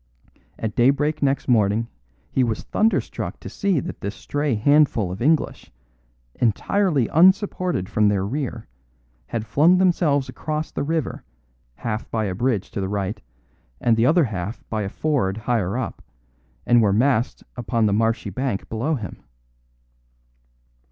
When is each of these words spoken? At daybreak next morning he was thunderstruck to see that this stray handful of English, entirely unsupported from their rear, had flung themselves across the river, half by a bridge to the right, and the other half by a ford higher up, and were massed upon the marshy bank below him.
At 0.57 0.73
daybreak 0.75 1.21
next 1.21 1.47
morning 1.47 1.87
he 2.31 2.43
was 2.43 2.63
thunderstruck 2.63 3.39
to 3.39 3.47
see 3.49 3.79
that 3.81 4.01
this 4.01 4.15
stray 4.15 4.55
handful 4.55 5.11
of 5.11 5.21
English, 5.21 5.71
entirely 6.33 7.07
unsupported 7.09 7.87
from 7.87 8.07
their 8.07 8.25
rear, 8.25 8.67
had 9.27 9.45
flung 9.45 9.77
themselves 9.77 10.27
across 10.27 10.71
the 10.71 10.81
river, 10.81 11.23
half 11.75 12.09
by 12.09 12.25
a 12.25 12.33
bridge 12.33 12.71
to 12.71 12.81
the 12.81 12.89
right, 12.89 13.21
and 13.79 13.95
the 13.95 14.07
other 14.07 14.23
half 14.23 14.67
by 14.71 14.81
a 14.81 14.89
ford 14.89 15.37
higher 15.37 15.77
up, 15.77 16.01
and 16.65 16.81
were 16.81 16.91
massed 16.93 17.43
upon 17.55 17.85
the 17.85 17.93
marshy 17.93 18.31
bank 18.31 18.67
below 18.69 18.95
him. 18.95 19.21